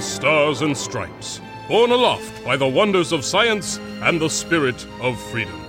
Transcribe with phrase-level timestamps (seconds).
[0.00, 5.20] the Stars and Stripes, borne aloft by the wonders of science and the spirit of
[5.24, 5.60] freedom.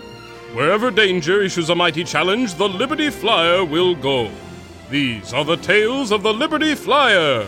[0.53, 4.31] Wherever danger issues a mighty challenge, the Liberty Flyer will go.
[4.89, 7.45] These are the tales of the Liberty Flyer.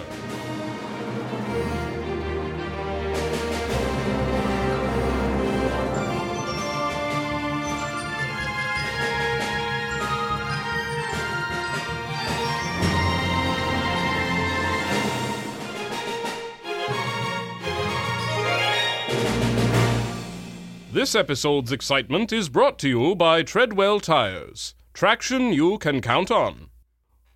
[21.14, 24.74] This episode's excitement is brought to you by Treadwell Tires.
[24.96, 26.72] Traction you can count on.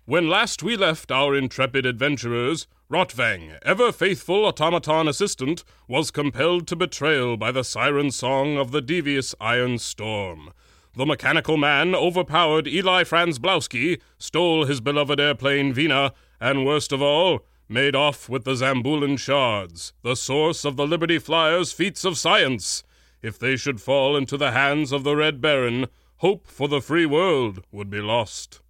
[0.04, 6.74] When last we left our intrepid adventurers, Rotwang, ever faithful automaton assistant, was compelled to
[6.74, 10.50] betrayal by the siren song of the devious Iron Storm.
[10.96, 17.46] The mechanical man overpowered Eli Franzblowski, stole his beloved airplane Vina, and worst of all,
[17.68, 22.82] made off with the Zambulan shards, the source of the Liberty Flyers' feats of science.
[23.20, 25.86] If they should fall into the hands of the Red Baron,
[26.18, 28.60] hope for the free world would be lost.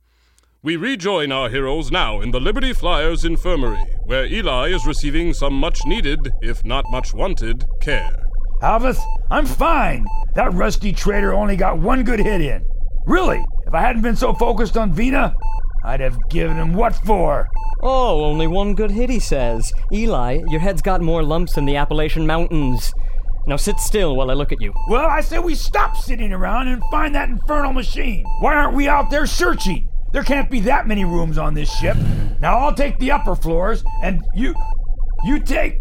[0.63, 5.53] We rejoin our heroes now in the Liberty Flyers Infirmary, where Eli is receiving some
[5.53, 8.25] much needed, if not much wanted, care.
[8.63, 8.99] Alvis,
[9.31, 10.07] I'm fine.
[10.35, 12.67] That rusty traitor only got one good hit in.
[13.07, 15.35] Really, if I hadn't been so focused on Vina,
[15.85, 17.49] I'd have given him what for.
[17.83, 19.73] Oh, only one good hit, he says.
[19.93, 22.93] Eli, your head's got more lumps than the Appalachian Mountains.
[23.49, 24.75] Now sit still while I look at you.
[24.89, 28.27] Well, I say we stop sitting around and find that infernal machine.
[28.41, 29.89] Why aren't we out there searching?
[30.13, 31.97] There can't be that many rooms on this ship.
[32.41, 34.55] Now I'll take the upper floors, and you.
[35.25, 35.79] You take.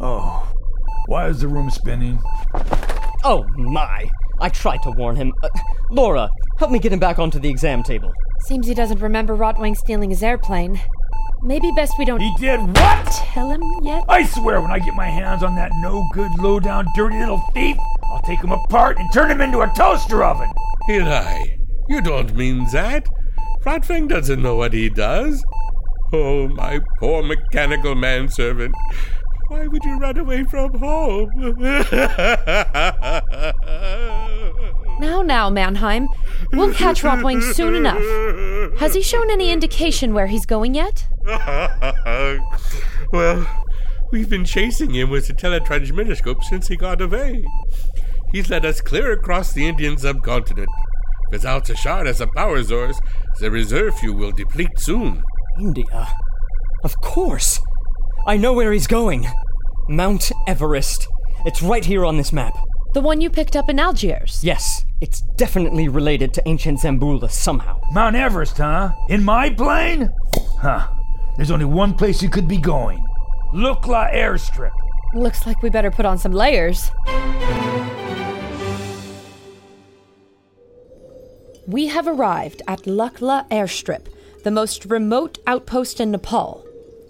[0.00, 0.52] Oh.
[1.06, 2.20] Why is the room spinning?
[3.22, 4.10] Oh my!
[4.40, 5.32] I tried to warn him.
[5.44, 5.48] Uh,
[5.92, 8.12] Laura, help me get him back onto the exam table.
[8.46, 10.80] Seems he doesn't remember Rotwang stealing his airplane.
[11.46, 13.06] Maybe best we don't He did what?
[13.12, 14.02] tell him yet.
[14.08, 17.40] I swear when I get my hands on that no good, low down, dirty little
[17.54, 17.76] thief,
[18.12, 20.50] I'll take him apart and turn him into a toaster oven.
[20.90, 21.46] Eli,
[21.88, 23.06] you don't mean that.
[23.64, 25.44] Rotwang doesn't know what he does.
[26.12, 28.74] Oh, my poor mechanical manservant.
[29.48, 31.30] Why would you run away from home?
[34.98, 36.08] Now, now, Mannheim.
[36.52, 38.78] We'll catch Rotwang soon enough.
[38.78, 41.06] Has he shown any indication where he's going yet?
[43.12, 43.46] well,
[44.12, 47.44] we've been chasing him with the teletransmitterscope since he got away.
[48.32, 50.68] He's led us clear across the Indian subcontinent.
[51.30, 53.00] Without a shard as a power source,
[53.40, 55.22] the reserve fuel will deplete soon.
[55.58, 56.16] India?
[56.84, 57.60] Of course!
[58.26, 59.26] I know where he's going.
[59.88, 61.08] Mount Everest.
[61.44, 62.56] It's right here on this map.
[62.96, 64.42] The one you picked up in Algiers?
[64.42, 67.78] Yes, it's definitely related to ancient Zambula somehow.
[67.92, 68.92] Mount Everest, huh?
[69.10, 70.08] In my plane?
[70.62, 70.88] Huh.
[71.36, 73.04] There's only one place you could be going
[73.52, 74.70] Lukla Airstrip.
[75.12, 76.90] Looks like we better put on some layers.
[81.66, 84.06] We have arrived at Lukla Airstrip,
[84.42, 86.65] the most remote outpost in Nepal.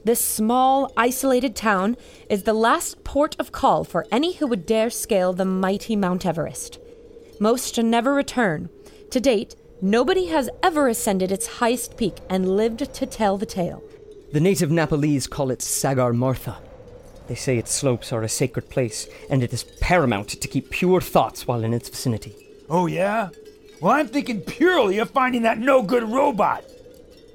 [0.06, 1.97] This small, isolated town
[2.31, 6.25] is the last port of call for any who would dare scale the mighty Mount
[6.25, 6.78] Everest.
[7.41, 8.69] Most never return.
[9.11, 13.83] To date, nobody has ever ascended its highest peak and lived to tell the tale.
[14.33, 16.59] The native Nepalese call it Sagarmartha.
[17.27, 21.00] They say its slopes are a sacred place, and it is paramount to keep pure
[21.00, 22.37] thoughts while in its vicinity.
[22.71, 23.31] Oh, yeah?
[23.81, 26.62] Well, I'm thinking purely of finding that no good robot.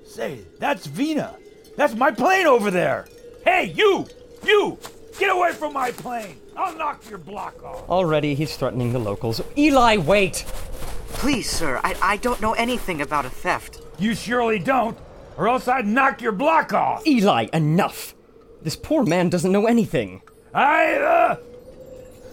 [0.05, 1.35] Say, that's Vina.
[1.81, 3.07] That's my plane over there.
[3.43, 4.05] Hey, you!
[4.45, 4.77] You!
[5.17, 6.37] Get away from my plane!
[6.55, 7.89] I'll knock your block off.
[7.89, 9.41] Already he's threatening the locals.
[9.57, 10.45] Eli, wait!
[11.07, 13.81] Please, sir, I, I don't know anything about a theft.
[13.97, 14.95] You surely don't,
[15.37, 17.07] or else I'd knock your block off.
[17.07, 18.13] Eli, enough!
[18.61, 20.21] This poor man doesn't know anything.
[20.53, 21.37] I, uh.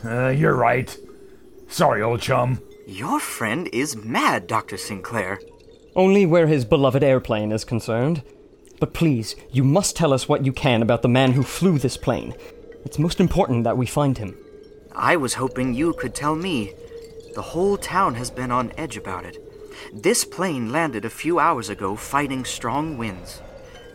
[0.04, 0.94] Uh, you're right.
[1.69, 2.60] Sorry, old chum.
[2.86, 4.77] Your friend is mad, Dr.
[4.77, 5.41] Sinclair.
[5.97, 8.22] Only where his beloved airplane is concerned.
[8.80, 11.97] But please, you must tell us what you can about the man who flew this
[11.97, 12.34] plane.
[12.84, 14.36] It's most important that we find him.
[14.92, 16.72] I was hoping you could tell me.
[17.34, 19.36] The whole town has been on edge about it.
[19.92, 23.42] This plane landed a few hours ago fighting strong winds.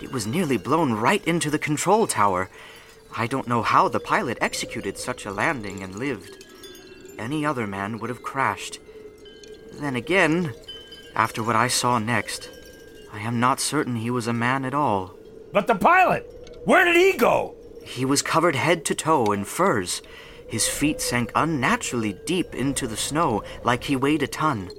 [0.02, 2.50] It was nearly blown right into the control tower.
[3.16, 6.46] I don't know how the pilot executed such a landing and lived.
[7.18, 8.80] Any other man would have crashed.
[9.74, 10.54] Then again,
[11.16, 12.50] after what I saw next,
[13.14, 15.14] I am not certain he was a man at all.
[15.52, 16.28] But the pilot!
[16.66, 17.56] Where did he go?
[17.84, 20.02] He was covered head to toe in furs.
[20.48, 24.72] His feet sank unnaturally deep into the snow like he weighed a ton.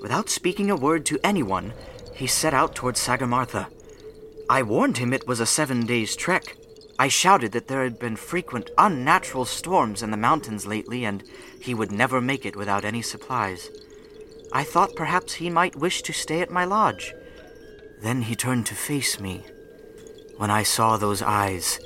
[0.00, 1.74] Without speaking a word to anyone,
[2.14, 3.66] he set out towards Sagarmartha.
[4.48, 6.56] I warned him it was a seven days trek.
[6.98, 11.22] I shouted that there had been frequent unnatural storms in the mountains lately, and
[11.60, 13.70] he would never make it without any supplies.
[14.52, 17.12] I thought perhaps he might wish to stay at my lodge.
[18.00, 19.44] Then he turned to face me.
[20.36, 21.80] When I saw those eyes,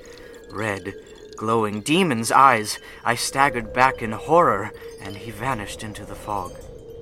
[0.51, 0.95] red,
[1.37, 6.53] glowing demon's eyes, I staggered back in horror, and he vanished into the fog.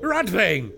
[0.01, 0.73] Rotwang!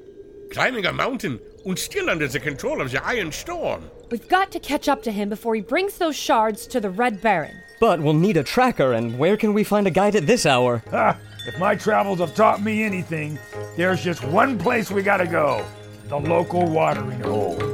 [0.50, 3.90] Climbing a mountain and still under the control of the Iron Storm.
[4.10, 7.20] We've got to catch up to him before he brings those shards to the Red
[7.20, 7.56] Baron.
[7.80, 10.82] But we'll need a tracker, and where can we find a guide at this hour?
[10.92, 13.38] Ah, if my travels have taught me anything,
[13.76, 15.64] there's just one place we gotta go
[16.08, 17.71] the local watering hole.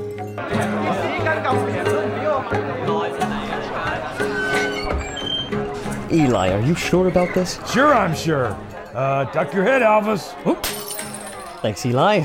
[6.11, 7.61] Eli, are you sure about this?
[7.71, 8.57] Sure, I'm sure.
[8.95, 10.33] Uh, duck your head, Alvis.
[11.61, 12.21] Thanks, Eli.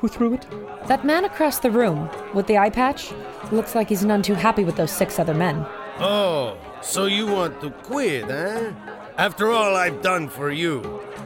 [0.00, 0.46] Who threw it?
[0.86, 3.12] That man across the room with the eye patch
[3.52, 5.64] looks like he's none too happy with those six other men.
[5.98, 8.72] Oh, so you want to quit, eh?
[9.18, 10.80] After all I've done for you.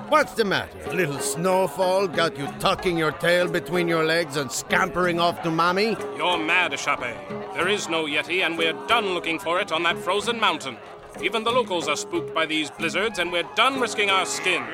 [0.08, 0.78] What's the matter?
[0.86, 5.50] A little snowfall got you tucking your tail between your legs and scampering off to
[5.50, 5.96] mommy?
[6.16, 7.54] You're mad, Ashape.
[7.54, 10.76] There is no Yeti, and we're done looking for it on that frozen mountain.
[11.22, 14.66] Even the locals are spooked by these blizzards, and we're done risking our skins.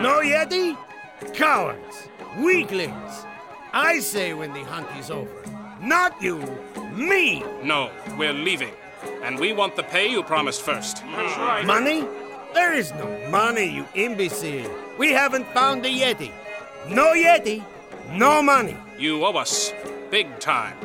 [0.00, 0.76] No Yeti?
[1.34, 2.08] Cowards!
[2.38, 3.26] Weaklings!
[3.72, 5.42] I say when the hunt is over.
[5.80, 6.38] Not you!
[6.92, 7.44] Me!
[7.62, 8.72] No, we're leaving.
[9.22, 11.02] And we want the pay you promised first.
[11.14, 11.66] That's right.
[11.66, 12.06] Money?
[12.54, 14.70] There is no money, you imbecile.
[14.98, 16.32] We haven't found the Yeti.
[16.88, 17.62] No Yeti,
[18.12, 18.76] no money.
[18.98, 19.72] You owe us.
[20.10, 20.76] Big time.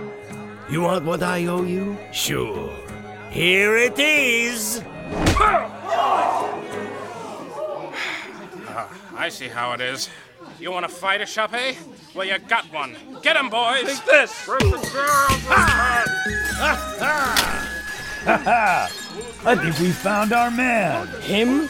[0.70, 1.98] You want what I owe you?
[2.12, 2.72] Sure.
[3.32, 4.84] Here it is.
[8.76, 10.10] Ah, I see how it is.
[10.60, 11.54] You want to fight, a Ashape?
[11.54, 11.76] Eh?
[12.16, 12.96] Well, you got one.
[13.22, 13.86] Get him, boys!
[13.86, 14.50] Take this!
[17.00, 17.30] Ah!
[19.46, 21.08] I think we found our man.
[21.22, 21.70] Him?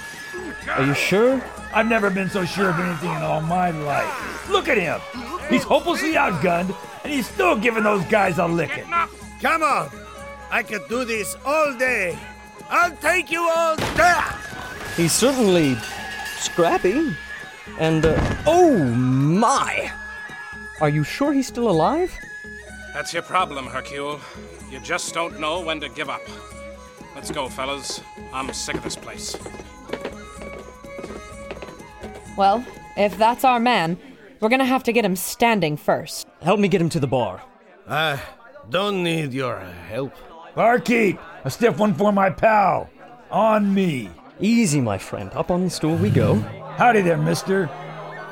[0.69, 1.41] Are you sure?
[1.73, 4.49] I've never been so sure of anything in all my life.
[4.49, 4.99] Look at him.
[5.49, 8.85] He's hopelessly outgunned, and he's still giving those guys a licking.
[9.41, 9.89] Come on.
[10.51, 12.17] I could do this all day.
[12.75, 14.21] I'll take you all day.
[14.97, 15.75] He's certainly
[16.37, 17.15] scrappy.
[17.77, 18.15] And, uh,
[18.47, 19.91] oh my!
[20.81, 22.11] Are you sure he's still alive?
[22.91, 24.19] That's your problem, Hercule.
[24.71, 26.23] You just don't know when to give up.
[27.13, 28.01] Let's go, fellas.
[28.33, 29.35] I'm sick of this place.
[32.35, 32.65] Well,
[32.97, 33.99] if that's our man,
[34.39, 36.27] we're gonna have to get him standing first.
[36.41, 37.43] Help me get him to the bar.
[37.87, 38.19] I
[38.71, 40.13] don't need your help.
[40.55, 42.89] Barkeep, a stiff one for my pal.
[43.31, 44.09] On me.
[44.39, 45.31] Easy, my friend.
[45.33, 46.35] Up on the stool we go.
[46.77, 47.65] Howdy there, mister.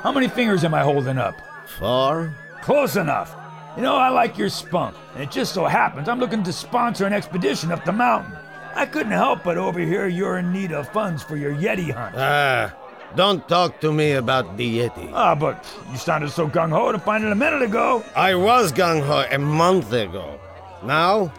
[0.04, 1.36] How many fingers am I holding up?
[1.80, 2.36] Four?
[2.62, 3.36] Close enough.
[3.78, 7.06] You know, I like your spunk, and it just so happens I'm looking to sponsor
[7.06, 8.34] an expedition up the mountain.
[8.76, 12.16] I couldn't help but overhear you're in need of funds for your Yeti hunt.
[12.18, 12.74] Ah,
[13.16, 15.10] don't talk to me about the Yeti.
[15.14, 18.04] Ah, but you sounded so gung ho to find it a minute ago.
[18.16, 20.40] I was gung ho a month ago.
[20.84, 21.32] Now,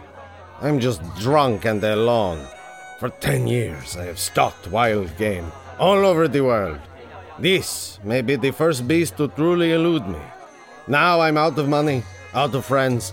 [0.63, 2.39] I'm just drunk and alone.
[2.97, 6.79] For ten years, I have stalked wild game all over the world.
[7.37, 10.21] This may be the first beast to truly elude me.
[10.87, 12.03] Now I'm out of money,
[12.33, 13.11] out of friends,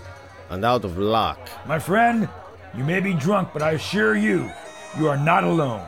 [0.49, 1.39] and out of luck.
[1.67, 2.29] My friend,
[2.73, 4.49] you may be drunk, but I assure you,
[4.97, 5.85] you are not alone.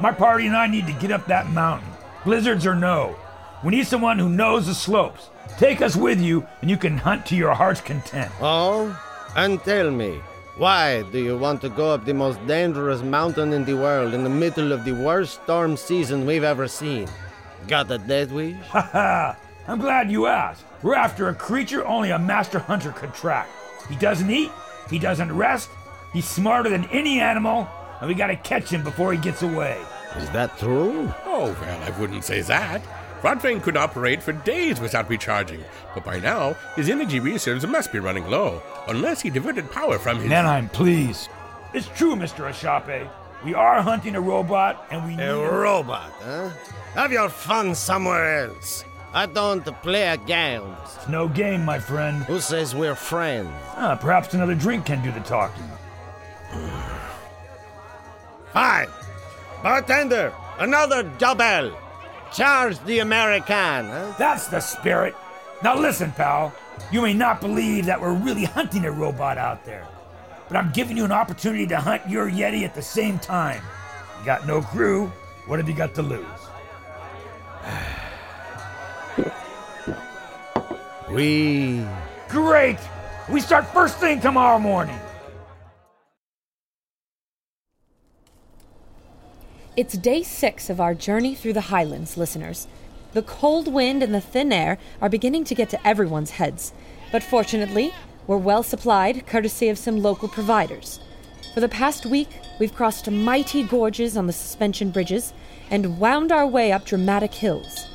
[0.00, 1.90] My party and I need to get up that mountain.
[2.24, 3.14] Blizzards or no.
[3.62, 5.28] We need someone who knows the slopes.
[5.58, 8.32] Take us with you, and you can hunt to your heart's content.
[8.40, 9.00] Oh?
[9.36, 10.20] And tell me,
[10.56, 14.22] why do you want to go up the most dangerous mountain in the world in
[14.22, 17.08] the middle of the worst storm season we've ever seen?
[17.66, 18.56] Got a death wish?
[18.68, 19.34] Haha,
[19.68, 20.64] I'm glad you asked.
[20.82, 23.48] We're after a creature only a master hunter could track.
[23.88, 24.50] He doesn't eat,
[24.90, 25.70] he doesn't rest,
[26.12, 27.68] he's smarter than any animal,
[28.00, 29.80] and we gotta catch him before he gets away.
[30.16, 31.12] Is that true?
[31.24, 32.80] Oh, well, I wouldn't say that.
[33.24, 35.64] Rotwang could operate for days without recharging,
[35.94, 40.18] but by now, his energy reserves must be running low, unless he diverted power from
[40.18, 40.28] his.
[40.28, 41.30] Mannheim, please.
[41.72, 42.50] It's true, Mr.
[42.50, 43.08] Ashape.
[43.42, 46.50] We are hunting a robot, and we need A robot, huh?
[46.92, 48.84] Have your fun somewhere else.
[49.14, 50.76] I don't play games.
[50.96, 52.24] It's no game, my friend.
[52.24, 53.48] Who says we're friends?
[53.74, 55.64] Ah, perhaps another drink can do the talking.
[58.52, 58.88] Fine.
[59.62, 61.74] Bartender, another double.
[62.34, 64.12] Charge the American, huh?
[64.18, 65.14] That's the spirit.
[65.62, 66.52] Now listen, pal.
[66.90, 69.86] You may not believe that we're really hunting a robot out there,
[70.48, 73.62] but I'm giving you an opportunity to hunt your Yeti at the same time.
[74.18, 75.06] You got no crew.
[75.46, 76.26] What have you got to lose?
[81.10, 81.86] We.
[82.28, 82.78] Great!
[83.28, 84.98] We start first thing tomorrow morning.
[89.76, 92.68] It's day six of our journey through the highlands, listeners.
[93.12, 96.72] The cold wind and the thin air are beginning to get to everyone's heads,
[97.10, 97.92] but fortunately,
[98.28, 101.00] we're well supplied courtesy of some local providers.
[101.54, 102.28] For the past week,
[102.60, 105.34] we've crossed mighty gorges on the suspension bridges
[105.68, 107.88] and wound our way up dramatic hills.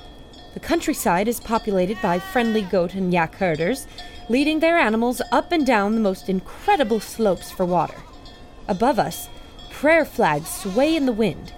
[0.56, 3.88] The countryside is populated by friendly goat and yak herders,
[4.28, 8.02] leading their animals up and down the most incredible slopes for water.
[8.68, 9.30] Above us,
[9.72, 11.54] prayer flags sway in the wind.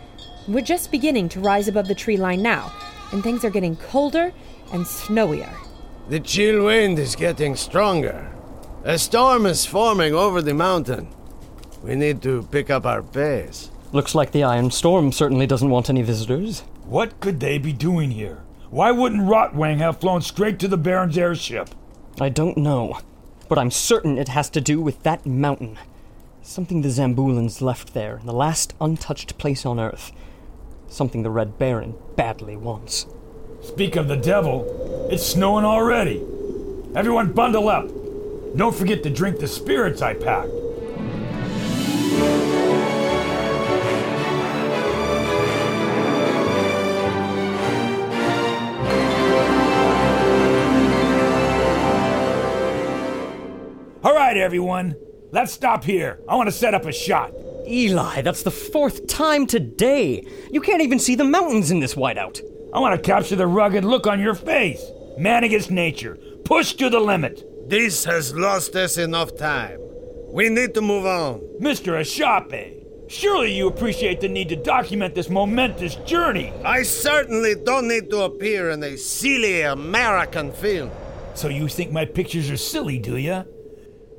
[0.47, 2.73] We're just beginning to rise above the tree line now,
[3.11, 4.33] and things are getting colder
[4.73, 5.53] and snowier.
[6.09, 8.31] The chill wind is getting stronger.
[8.83, 11.09] A storm is forming over the mountain.
[11.83, 13.69] We need to pick up our pace.
[13.91, 16.61] Looks like the Iron Storm certainly doesn't want any visitors.
[16.85, 18.41] What could they be doing here?
[18.71, 21.69] Why wouldn't Rotwang have flown straight to the Baron's airship?
[22.19, 22.99] I don't know,
[23.47, 25.77] but I'm certain it has to do with that mountain.
[26.41, 30.11] Something the Zambulans left there, the last untouched place on Earth.
[30.91, 33.05] Something the Red Baron badly wants.
[33.61, 36.17] Speak of the devil, it's snowing already.
[36.93, 37.87] Everyone bundle up.
[38.57, 40.49] Don't forget to drink the spirits I packed.
[54.03, 54.97] All right, everyone.
[55.31, 56.19] Let's stop here.
[56.27, 57.31] I want to set up a shot.
[57.67, 60.25] Eli, that's the fourth time today.
[60.51, 62.41] You can't even see the mountains in this whiteout.
[62.73, 64.81] I want to capture the rugged look on your face.
[65.17, 66.17] Man against nature.
[66.45, 67.43] Push to the limit.
[67.69, 69.79] This has lost us enough time.
[70.27, 71.41] We need to move on.
[71.59, 71.99] Mr.
[71.99, 76.53] Ashape, surely you appreciate the need to document this momentous journey.
[76.63, 80.91] I certainly don't need to appear in a silly American film.
[81.33, 83.45] So you think my pictures are silly, do you?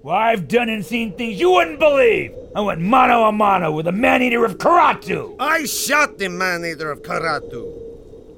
[0.02, 2.34] Well, I've done and seen things you wouldn't believe.
[2.54, 5.36] I went mano a mano with the man-eater of Karatu.
[5.40, 7.80] I shot the man eater of Karatu.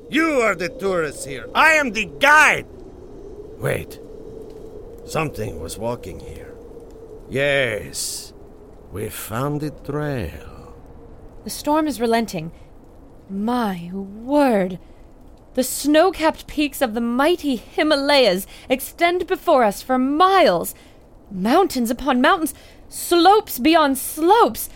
[0.08, 1.48] You are the tourist here.
[1.54, 2.66] I am the guide.
[3.58, 3.98] Wait.
[5.04, 6.54] Something was walking here.
[7.28, 8.32] Yes.
[8.92, 10.74] We found the trail.
[11.42, 12.52] The storm is relenting.
[13.28, 14.78] My word.
[15.54, 20.74] The snow capped peaks of the mighty Himalayas extend before us for miles.
[21.30, 22.54] Mountains upon mountains,
[22.94, 24.70] slopes beyond slopes.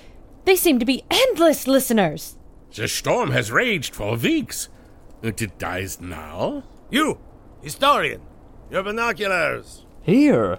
[0.45, 2.37] They seem to be endless, listeners.
[2.75, 4.69] The storm has raged for weeks.
[5.23, 6.65] And it dies now?
[6.91, 7.19] You,
[7.63, 8.23] historian,
[8.71, 9.85] your binoculars.
[10.03, 10.59] Here,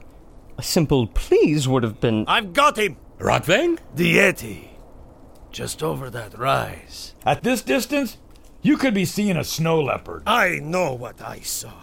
[0.58, 2.26] a simple please would have been.
[2.28, 2.98] I've got him.
[3.20, 3.80] Rotwang?
[3.96, 4.70] The Yeti.
[5.52, 7.16] Just over that rise.
[7.26, 8.18] At this distance,
[8.62, 10.24] you could be seeing a snow leopard.
[10.26, 11.74] I know what I saw.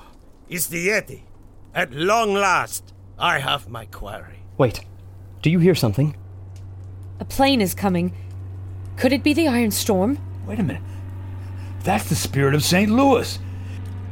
[0.49, 1.23] It's the Yeti.
[1.75, 4.40] At long last, I have my quarry.
[4.56, 4.80] Wait,
[5.43, 6.16] do you hear something?
[7.21, 8.12] A plane is coming.
[8.97, 10.19] Could it be the Iron Storm?
[10.47, 10.83] Wait a minute.
[11.83, 12.90] That's the spirit of St.
[12.90, 13.38] Louis.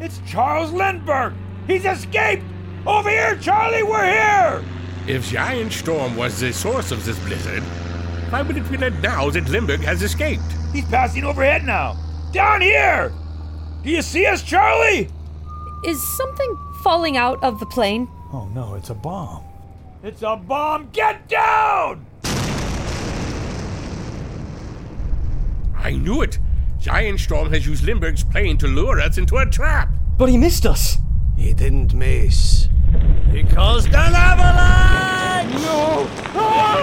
[0.01, 1.35] It's Charles Lindbergh.
[1.67, 2.45] He's escaped.
[2.87, 4.65] Over here, Charlie, we're here.
[5.07, 7.63] If the Iron Storm was the source of this blizzard,
[8.31, 10.43] why would it be that now that Lindbergh has escaped?
[10.73, 11.97] He's passing overhead now.
[12.33, 13.13] Down here.
[13.83, 15.09] Do you see us, Charlie?
[15.87, 18.09] Is something falling out of the plane?
[18.33, 19.44] Oh no, it's a bomb.
[20.07, 20.91] It's a bomb.
[20.93, 22.05] Get down!
[25.75, 26.39] I knew it.
[26.83, 29.89] The Iron Storm has used Lindbergh's plane to lure us into a trap.
[30.19, 30.99] But he missed us!
[31.39, 32.69] He didn't miss.
[33.31, 35.55] He caused an avalanche!
[35.55, 36.07] No!
[36.35, 36.75] Ah!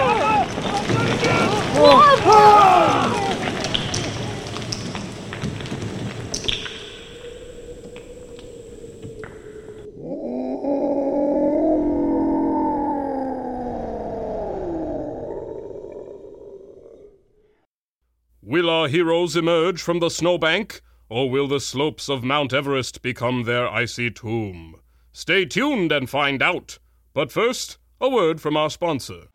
[18.52, 23.44] Will our heroes emerge from the snowbank, or will the slopes of Mount Everest become
[23.44, 24.76] their icy tomb?
[25.12, 26.78] Stay tuned and find out.
[27.14, 29.28] But first, a word from our sponsor.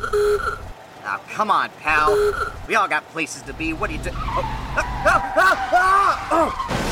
[0.00, 2.08] Oh, come on, pal.
[2.68, 3.72] We all got places to be.
[3.72, 4.14] What are you doing?
[4.16, 4.42] Oh.
[4.44, 6.28] Ah, ah, ah, ah!
[6.30, 6.87] Oh.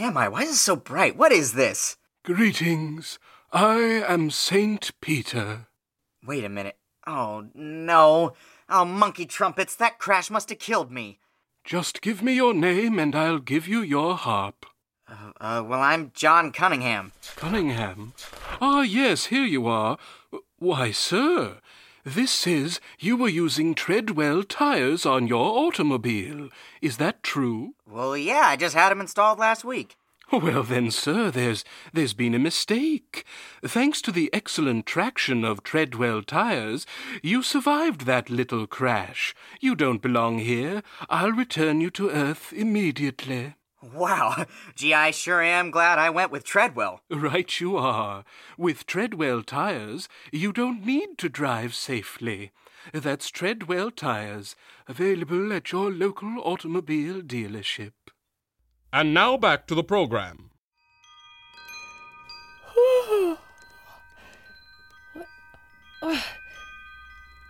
[0.00, 0.28] Am I?
[0.28, 1.16] Why is it so bright?
[1.16, 1.96] What is this?
[2.24, 3.18] Greetings.
[3.52, 3.76] I
[4.06, 5.66] am Saint Peter.
[6.24, 6.76] Wait a minute.
[7.06, 8.34] Oh, no.
[8.68, 11.18] Oh, monkey trumpets, that crash must have killed me.
[11.64, 14.66] Just give me your name and I'll give you your harp.
[15.08, 17.12] Uh, uh, well, I'm John Cunningham.
[17.36, 18.12] Cunningham.
[18.60, 19.98] Ah, yes, here you are.
[20.58, 21.58] Why, sir,
[22.04, 26.48] This says you were using Treadwell tires on your automobile.
[26.80, 27.74] Is that true?
[27.86, 29.96] Well, yeah, I just had them installed last week.
[30.32, 33.24] Well then, sir, there's there's been a mistake.
[33.64, 36.86] Thanks to the excellent traction of Treadwell tires,
[37.20, 39.34] you survived that little crash.
[39.60, 40.82] You don't belong here.
[41.08, 43.54] I'll return you to Earth immediately.
[43.82, 44.44] Wow.
[44.74, 47.00] Gee, I sure am glad I went with Treadwell.
[47.10, 48.24] Right you are.
[48.58, 52.52] With Treadwell tires, you don't need to drive safely.
[52.92, 54.56] That's Treadwell tires,
[54.88, 57.92] available at your local automobile dealership.
[58.92, 60.50] And now back to the program.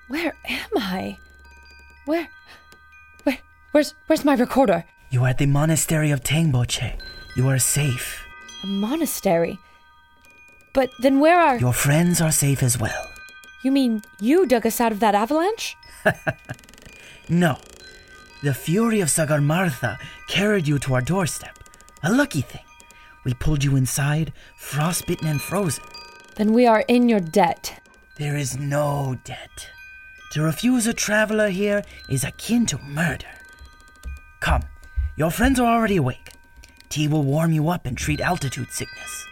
[0.09, 1.17] Where am I?
[2.05, 2.29] Where?
[3.23, 3.39] Where?
[3.71, 4.85] Where's Where's my recorder?
[5.11, 6.99] You are at the monastery of Tangboche.
[7.37, 8.25] You are safe.
[8.63, 9.59] A monastery.
[10.73, 13.07] But then where are Your friends are safe as well.
[13.65, 13.73] you?
[13.73, 15.77] Mean you dug us out of that avalanche?
[17.29, 17.59] No.
[18.43, 21.57] The fury of Sagarmartha carried you to our doorstep.
[22.03, 22.65] A lucky thing.
[23.25, 25.85] We pulled you inside, frostbitten and frozen.
[26.35, 27.81] Then we are in your debt.
[28.19, 29.69] There is no debt.
[30.33, 33.31] To refuse a traveler here is akin to murder.
[34.41, 34.63] Come,
[35.21, 36.33] your friends are already awake.
[36.89, 39.27] Tea will warm you up and treat altitude sickness.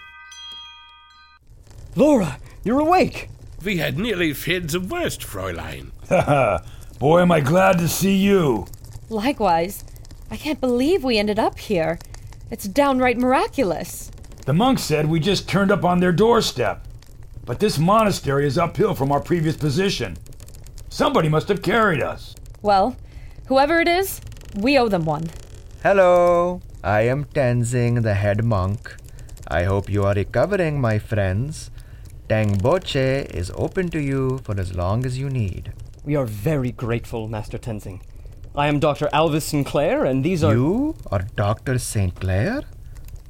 [1.97, 3.31] Laura, you're awake!
[3.65, 5.93] We had nearly feared the worst, Fräulein.
[6.11, 6.59] Haha.
[6.99, 8.67] Boy, am I glad to see you.
[9.09, 9.83] Likewise,
[10.31, 11.99] I can't believe we ended up here.
[12.51, 14.11] It's downright miraculous.
[14.45, 16.87] The monks said we just turned up on their doorstep.
[17.47, 20.19] But this monastery is uphill from our previous position.
[20.91, 22.35] Somebody must have carried us.
[22.61, 22.95] Well,
[23.47, 24.21] whoever it is,
[24.55, 25.31] we owe them one.
[25.81, 28.97] Hello, I am Tenzing, the head monk.
[29.47, 31.71] I hope you are recovering, my friends.
[32.29, 35.73] Tangboche is open to you for as long as you need.
[36.05, 38.01] We are very grateful, Master Tenzing.
[38.57, 39.07] I am Dr.
[39.13, 40.53] Alvis Sinclair, and these are.
[40.53, 41.79] You are Dr.
[41.79, 42.13] St.
[42.13, 42.63] Clair?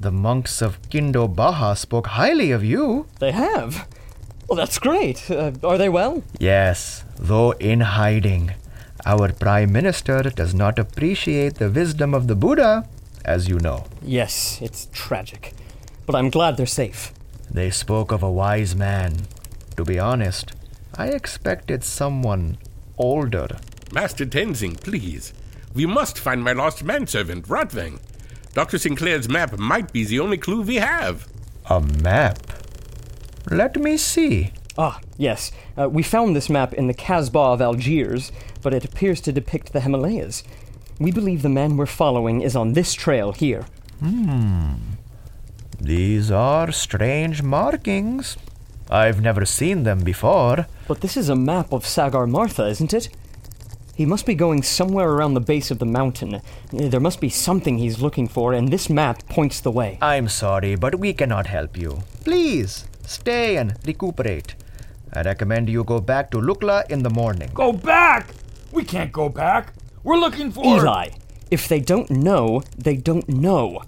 [0.01, 3.09] The monks of Kindo Baha spoke highly of you.
[3.21, 3.87] They have.
[4.49, 5.31] Well, that's great.
[5.31, 6.23] Uh, are they well?
[6.41, 8.53] Yes, though in hiding.
[9.07, 12.89] Our Prime Minister does not appreciate the wisdom of the Buddha,
[13.25, 13.85] as you know.
[14.03, 15.55] Yes, it's tragic.
[16.05, 17.13] But I'm glad they're safe.
[17.51, 19.27] They spoke of a wise man.
[19.77, 20.53] To be honest,
[20.97, 22.59] I expected someone
[22.97, 23.49] older.
[23.93, 25.33] Master Tenzing, please.
[25.75, 28.01] We must find my lost manservant, Rotwang.
[28.55, 28.79] Dr.
[28.79, 31.29] Sinclair's map might be the only clue we have.
[31.71, 32.39] A map?
[33.51, 34.53] Let me see.
[34.81, 35.51] Ah, yes.
[35.77, 38.31] Uh, we found this map in the Casbah of Algiers,
[38.63, 40.45] but it appears to depict the Himalayas.
[41.01, 43.67] We believe the man we're following is on this trail here.
[43.99, 44.75] Hmm.
[45.81, 48.37] These are strange markings.
[48.89, 50.67] I've never seen them before.
[50.87, 53.09] But this is a map of Sagarmartha, isn't it?
[53.97, 56.41] He must be going somewhere around the base of the mountain.
[56.73, 59.99] There must be something he's looking for, and this map points the way.
[60.01, 62.03] I'm sorry, but we cannot help you.
[62.23, 64.55] Please, stay and recuperate.
[65.13, 67.51] I recommend you go back to Lukla in the morning.
[67.55, 68.29] Go back!
[68.73, 69.73] We can't go back.
[70.05, 70.65] We're looking for.
[70.65, 71.09] Eli,
[71.51, 73.83] if they don't know, they don't know.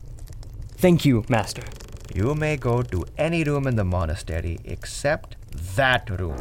[0.76, 1.62] Thank you, Master.
[2.14, 5.36] You may go to any room in the monastery except
[5.76, 6.36] that room.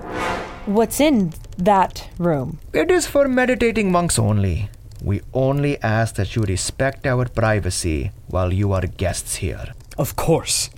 [0.65, 2.59] What's in that room?
[2.73, 4.69] It is for meditating monks only.
[5.03, 9.73] We only ask that you respect our privacy while you are guests here.
[9.97, 10.69] Of course.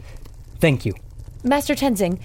[0.60, 0.94] Thank you.
[1.44, 2.20] Master Tenzing,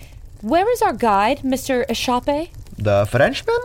[0.47, 1.85] where is our guide, Mr.
[1.89, 2.51] Eshape?
[2.79, 3.59] The Frenchman?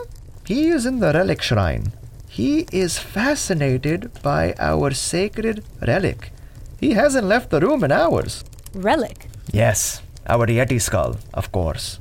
[0.44, 1.92] He is in the relic shrine.
[2.28, 6.32] He is fascinated by our sacred relic.
[6.80, 8.42] He hasn't left the room in hours.
[8.74, 9.28] Relic.
[9.52, 12.00] Yes, our Yeti skull, of course.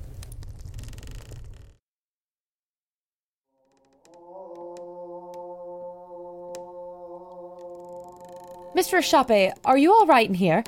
[8.75, 8.97] Mr.
[8.97, 10.63] Eshape, are you all right in here?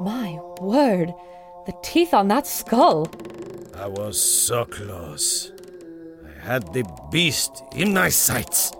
[0.00, 1.14] My word,
[1.66, 3.08] the teeth on that skull.
[3.74, 5.52] I was so close.
[6.24, 8.72] I had the beast in my sights.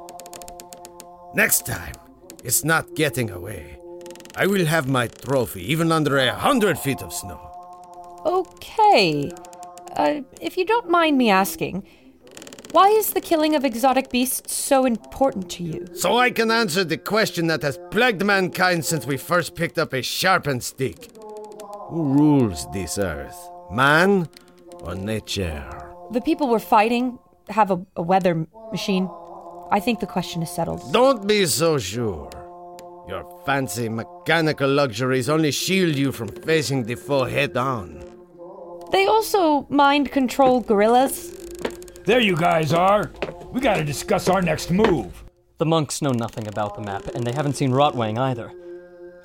[1.35, 1.95] Next time,
[2.45, 3.79] it's not getting away.
[4.37, 7.41] I will have my trophy even under a hundred feet of snow.
[8.27, 9.31] Okay.
[9.97, 11.85] Uh, if you don't mind me asking,
[12.73, 15.87] why is the killing of exotic beasts so important to you?
[15.95, 19.93] So I can answer the question that has plagued mankind since we first picked up
[19.93, 21.09] a sharpened stick.
[21.95, 23.39] Who rules this earth?
[23.71, 24.29] Man
[24.81, 25.63] or nature?
[26.11, 29.09] The people we're fighting have a, a weather machine.
[29.71, 30.93] I think the question is settled.
[30.93, 32.31] Don't be so sure.
[33.07, 38.03] Your fancy mechanical luxuries only shield you from facing the foe head on.
[38.91, 41.31] They also mind control gorillas.
[42.07, 43.13] There you guys are.
[43.53, 45.23] We gotta discuss our next move.
[45.59, 48.51] The monks know nothing about the map, and they haven't seen Rotwang either.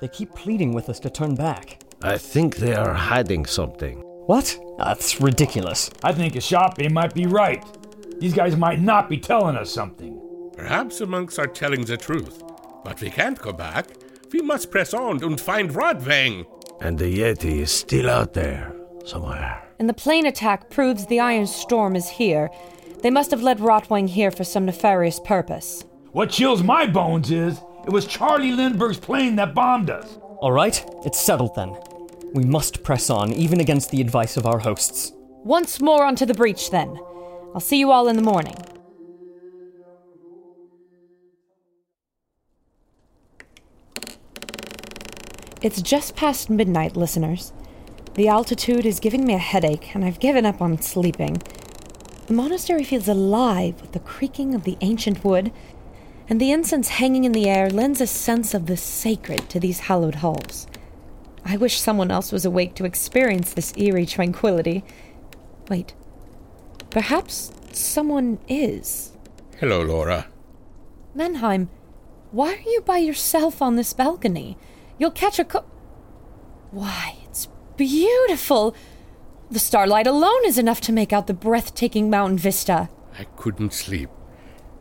[0.00, 1.80] They keep pleading with us to turn back.
[2.02, 3.98] I think they are hiding something.
[4.26, 4.58] What?
[4.78, 5.90] That's ridiculous.
[6.02, 7.62] I think Ashapi might be right.
[8.18, 10.18] These guys might not be telling us something.
[10.56, 12.42] Perhaps the monks are telling the truth.
[12.84, 13.86] But we can't go back.
[14.32, 16.46] We must press on and find Rotwang.
[16.80, 19.62] And the Yeti is still out there, somewhere.
[19.78, 22.48] And the plane attack proves the Iron Storm is here.
[23.02, 25.84] They must have led Rotwang here for some nefarious purpose.
[26.12, 30.16] What chills my bones is it was Charlie Lindbergh's plane that bombed us.
[30.40, 31.76] All right, it's settled then.
[32.32, 35.12] We must press on, even against the advice of our hosts.
[35.42, 36.96] Once more onto the breach, then.
[37.54, 38.54] I'll see you all in the morning.
[45.62, 47.52] It's just past midnight, listeners.
[48.14, 51.42] The altitude is giving me a headache, and I've given up on sleeping.
[52.28, 55.52] The monastery feels alive with the creaking of the ancient wood,
[56.28, 59.80] and the incense hanging in the air lends a sense of the sacred to these
[59.80, 60.68] hallowed halls.
[61.44, 64.84] I wish someone else was awake to experience this eerie tranquility.
[65.68, 65.94] Wait.
[66.90, 69.12] Perhaps someone is.
[69.58, 70.26] Hello, Laura.
[71.14, 71.68] Mannheim,
[72.30, 74.56] why are you by yourself on this balcony?
[74.98, 75.64] You'll catch a co-
[76.70, 78.74] Why, it's beautiful!
[79.50, 82.88] The starlight alone is enough to make out the breathtaking mountain vista.
[83.18, 84.10] I couldn't sleep,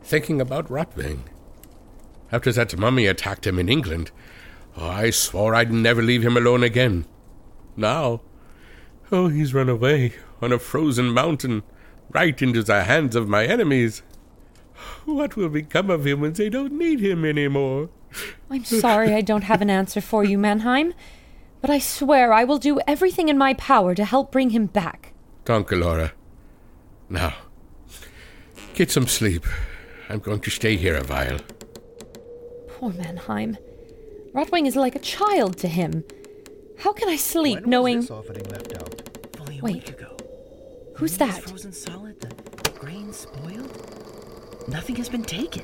[0.03, 1.21] thinking about Rotwang.
[2.31, 4.11] After that mummy attacked him in England,
[4.81, 7.05] Oh, I swore I'd never leave him alone again.
[7.75, 8.21] Now,
[9.11, 11.63] oh, he's run away on a frozen mountain,
[12.11, 14.03] right into the hands of my enemies.
[15.03, 17.89] What will become of him when they don't need him anymore?
[18.49, 20.93] I'm sorry I don't have an answer for you, Mannheim,
[21.59, 25.13] but I swear I will do everything in my power to help bring him back.
[25.43, 26.13] Danke, Laura.
[27.09, 27.33] Now,
[28.75, 29.45] get some sleep.
[30.07, 31.39] I'm going to stay here a while.
[32.69, 33.57] Poor Mannheim.
[34.33, 36.03] Rotwang is like a child to him.
[36.79, 37.97] How can I sleep When knowing.
[37.97, 39.35] was this left out?
[39.35, 39.73] Fully a Wait.
[39.75, 40.15] week ago.
[40.95, 41.43] Who's The that?
[41.43, 44.67] Frozen solid, the grain spoiled.
[44.67, 45.63] Nothing has been taken.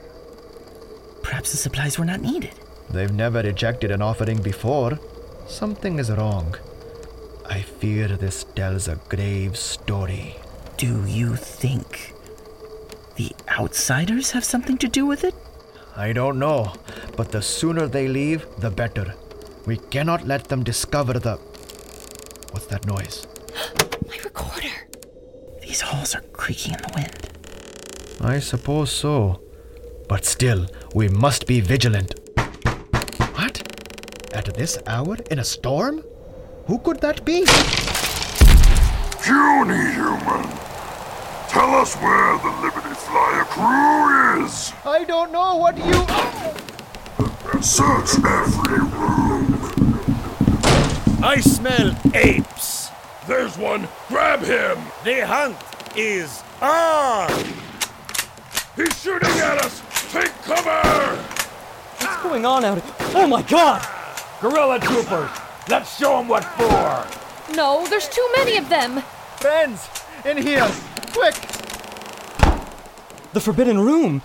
[1.22, 2.54] Perhaps the supplies were not needed.
[2.90, 5.00] They've never rejected an offering before.
[5.48, 6.56] Something is wrong.
[7.48, 10.36] I fear this tells a grave story.
[10.78, 12.14] Do you think
[13.16, 15.36] the outsiders have something to do with it?
[15.98, 16.74] I don't know,
[17.16, 19.16] but the sooner they leave, the better.
[19.66, 21.38] We cannot let them discover the.
[22.52, 23.26] What's that noise?
[24.08, 24.90] My recorder!
[25.62, 27.30] These halls are creaking in the wind.
[28.20, 29.42] I suppose so.
[30.10, 32.20] But still, we must be vigilant.
[33.36, 33.62] What?
[34.34, 36.04] At this hour in a storm?
[36.68, 37.46] Who could that be?
[39.24, 40.44] Puny human!
[41.48, 44.74] Tell us where the Liberty Flyer crew is!
[44.84, 45.94] I don't know what you.
[47.62, 49.46] Search every room!
[51.24, 52.90] I smell apes.
[53.28, 53.88] There's one!
[54.08, 54.80] Grab him!
[55.04, 55.56] The hunt
[55.96, 57.30] is on.
[58.76, 59.82] He's shooting at us!
[60.12, 61.16] Take cover!
[62.00, 62.94] What's going on out here?
[63.14, 63.88] Oh my god!
[64.42, 65.30] Gorilla troopers,
[65.70, 67.56] let's show them what for.
[67.56, 69.02] No, there's too many of them!
[69.38, 69.88] Friends,
[70.26, 70.68] in here!
[71.14, 71.36] Quick!
[73.36, 74.22] The Forbidden Room!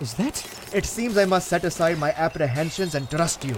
[0.00, 0.42] Is that.
[0.72, 3.54] It seems I must set aside my apprehensions and trust you.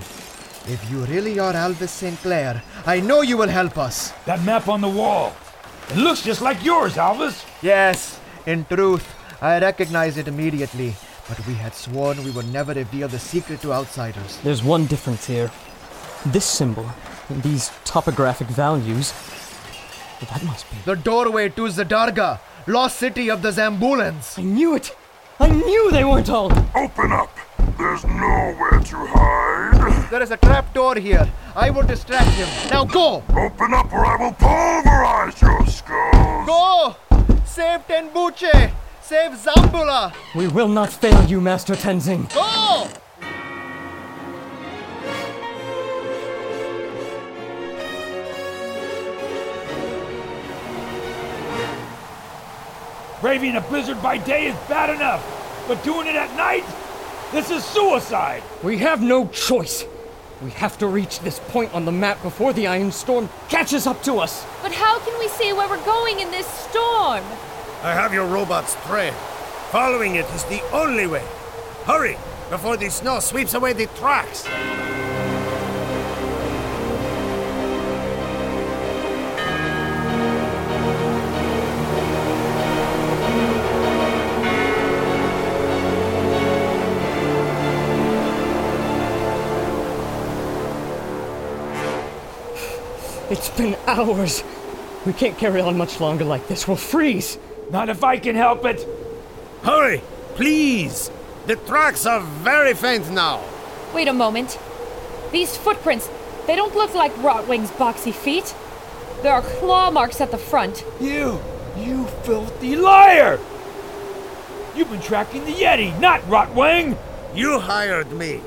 [0.66, 2.18] If you really are Alvis St.
[2.18, 4.10] Clair, I know you will help us.
[4.26, 5.32] That map on the wall.
[5.90, 7.44] It looks just like yours, Alvis.
[7.62, 9.06] Yes, in truth,
[9.40, 10.96] I recognize it immediately,
[11.28, 14.38] but we had sworn we would never reveal the secret to outsiders.
[14.42, 15.52] There's one difference here.
[16.26, 16.90] This symbol,
[17.28, 19.12] and these topographic values.
[20.18, 20.78] That must be.
[20.84, 24.38] The doorway to Zadarga, lost city of the Zambulans.
[24.38, 24.96] I knew it!
[25.38, 26.52] I knew they weren't all.
[26.74, 27.34] Open up!
[27.78, 30.10] There's nowhere to hide!
[30.10, 31.30] There is a trap door here.
[31.56, 32.48] I will distract him.
[32.70, 33.22] Now go!
[33.30, 36.46] Open up or I will pulverize your skulls!
[36.46, 36.96] Go!
[37.44, 38.72] Save Tangboche!
[39.00, 40.12] Save Zambula!
[40.34, 42.32] We will not fail you, Master Tenzing.
[42.34, 42.86] Go!
[53.20, 55.22] Braving a blizzard by day is bad enough,
[55.68, 56.64] but doing it at night?
[57.32, 58.42] This is suicide!
[58.62, 59.84] We have no choice.
[60.42, 64.02] We have to reach this point on the map before the Iron Storm catches up
[64.04, 64.46] to us.
[64.62, 67.22] But how can we see where we're going in this storm?
[67.82, 69.12] I have your robot's trail.
[69.70, 71.24] Following it is the only way.
[71.84, 72.16] Hurry,
[72.48, 74.48] before the snow sweeps away the tracks.
[93.30, 94.42] It's been hours.
[95.06, 96.66] We can't carry on much longer like this.
[96.66, 97.38] We'll freeze.
[97.70, 98.84] Not if I can help it.
[99.62, 100.02] Hurry,
[100.34, 101.12] please.
[101.46, 103.40] The tracks are very faint now.
[103.94, 104.58] Wait a moment.
[105.30, 106.10] These footprints,
[106.48, 108.52] they don't look like Rotwang's boxy feet.
[109.22, 110.84] There are claw marks at the front.
[111.00, 111.40] You,
[111.76, 113.38] you filthy liar!
[114.74, 116.98] You've been tracking the Yeti, not Rotwang!
[117.34, 118.40] You hired me.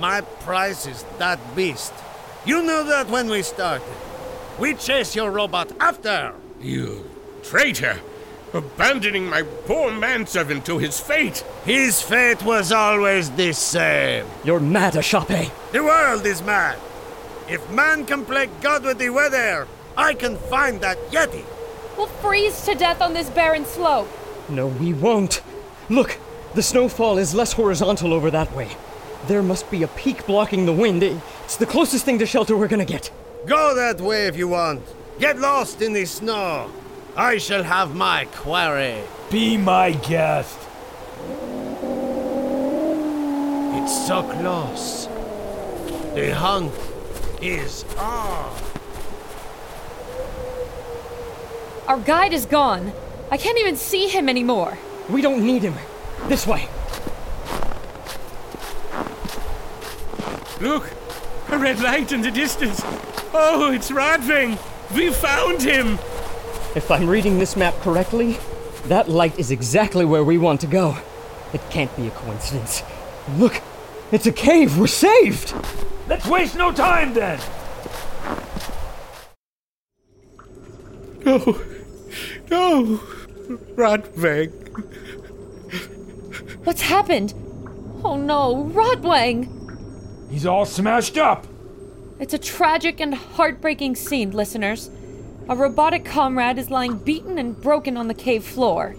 [0.00, 1.92] My price is that beast.
[2.44, 3.86] You knew that when we started.
[4.58, 6.34] We chase your robot after.
[6.60, 7.08] You
[7.44, 8.00] traitor!
[8.52, 11.44] Abandoning my poor manservant to his fate!
[11.64, 14.26] His fate was always the same.
[14.42, 15.50] You're mad, Ashape.
[15.70, 16.78] The world is mad.
[17.48, 21.44] If man can play God with the weather, I can find that Yeti.
[21.96, 24.08] We'll freeze to death on this barren slope.
[24.48, 25.40] No, we won't.
[25.88, 26.18] Look,
[26.54, 28.70] the snowfall is less horizontal over that way.
[29.28, 31.02] There must be a peak blocking the wind.
[31.02, 33.10] It's the closest thing to shelter we're gonna get.
[33.46, 34.82] Go that way if you want.
[35.18, 36.70] Get lost in the snow.
[37.16, 39.02] I shall have my quarry.
[39.30, 40.58] Be my guest.
[43.74, 45.06] It's so close.
[46.14, 46.72] The hunt
[47.40, 48.54] is on.
[51.86, 52.92] Our guide is gone.
[53.30, 54.76] I can't even see him anymore.
[55.08, 55.74] We don't need him.
[56.26, 56.68] This way.
[60.60, 60.90] Look!
[61.50, 62.82] A red light in the distance!
[63.34, 64.58] Oh, it's Rotwang!
[64.94, 65.98] We found him!
[66.74, 68.38] If I'm reading this map correctly,
[68.84, 70.96] that light is exactly where we want to go.
[71.52, 72.82] It can't be a coincidence.
[73.36, 73.60] Look,
[74.12, 74.78] it's a cave.
[74.78, 75.54] We're saved.
[76.08, 77.40] Let's waste no time then.
[81.24, 81.60] No,
[82.50, 83.00] no,
[83.74, 84.50] Rotwang.
[86.64, 87.34] What's happened?
[88.02, 89.48] Oh no, Rotwang!
[90.30, 91.46] He's all smashed up.
[92.20, 94.90] It's a tragic and heartbreaking scene, listeners.
[95.48, 98.94] A robotic comrade is lying beaten and broken on the cave floor.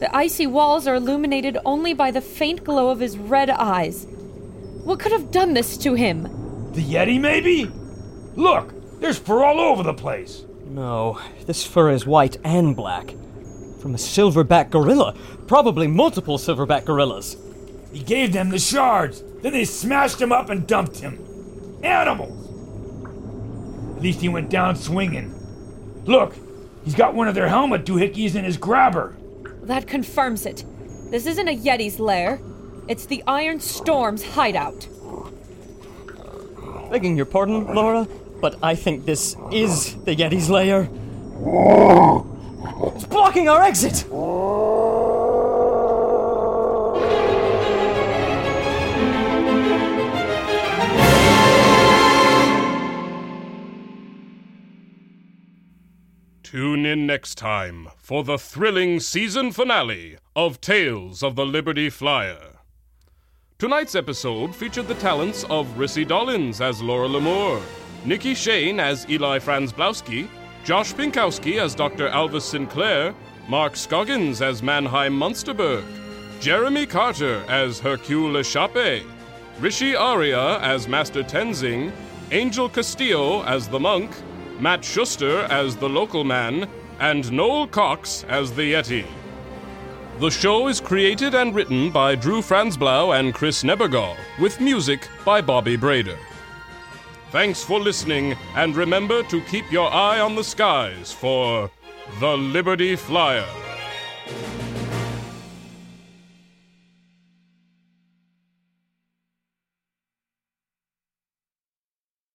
[0.00, 4.06] The icy walls are illuminated only by the faint glow of his red eyes.
[4.84, 6.24] What could have done this to him?
[6.72, 7.70] The Yeti, maybe?
[8.36, 10.44] Look, there's fur all over the place.
[10.66, 13.14] No, this fur is white and black.
[13.80, 15.16] From a silverback gorilla.
[15.46, 17.36] Probably multiple silverback gorillas.
[17.92, 19.22] He gave them the shards.
[19.42, 21.18] Then they smashed him up and dumped him.
[21.82, 22.41] Animals!
[24.02, 25.32] At least he went down swinging.
[26.06, 26.34] Look,
[26.84, 29.14] he's got one of their helmet doohickeys in his grabber.
[29.62, 30.64] That confirms it.
[31.12, 32.40] This isn't a Yeti's lair.
[32.88, 34.88] It's the Iron Storm's hideout.
[36.90, 38.08] Begging your pardon, Laura,
[38.40, 40.88] but I think this is the Yeti's lair.
[42.96, 44.04] It's blocking our exit!
[56.52, 62.58] Tune in next time for the thrilling season finale of Tales of the Liberty Flyer.
[63.58, 67.62] Tonight's episode featured the talents of Rissy Dollins as Laura Lamore,
[68.04, 70.28] Nicky Shane as Eli Franzblowski,
[70.62, 72.10] Josh Pinkowski as Dr.
[72.10, 73.14] Alvis Sinclair,
[73.48, 75.86] Mark Scoggins as Mannheim Munsterberg,
[76.38, 79.06] Jeremy Carter as Hercule Chape,
[79.58, 81.90] Rishi Aria as Master Tenzing,
[82.30, 84.10] Angel Castillo as the monk,
[84.62, 86.68] Matt Shuster as the local man,
[87.00, 89.04] and Noel Cox as the Yeti.
[90.20, 95.40] The show is created and written by Drew Franzblau and Chris Nebergall, with music by
[95.40, 96.16] Bobby Brader.
[97.32, 101.68] Thanks for listening, and remember to keep your eye on the skies for
[102.20, 103.61] The Liberty Flyer.